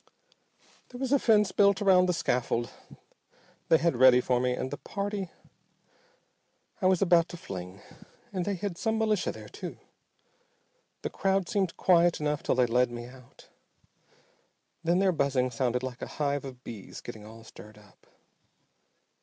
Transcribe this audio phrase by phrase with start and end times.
[0.89, 2.71] "There was a fence built around the scaffold
[3.69, 5.29] they had ready for me and the party
[6.81, 7.81] I was about to fling,
[8.33, 9.77] and they had some militia there, too.
[11.03, 13.49] The crowd seemed quiet enough till they led me out.
[14.83, 18.07] Then their buzzing sounded like a hive of bees getting all stirred up.